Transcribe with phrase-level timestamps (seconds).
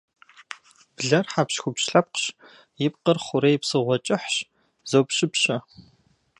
[0.95, 2.23] Блэр хьэпщхупщ лъэпкъщ,
[2.85, 4.35] и пкъыр хъурей псыгъуэ кӏыхьщ,
[4.89, 5.57] зопщыпщэ.